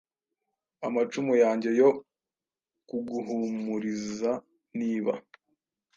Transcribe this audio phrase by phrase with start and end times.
[0.87, 1.89] Amacumu yanjye yo
[2.87, 5.13] kuguhumurizaniba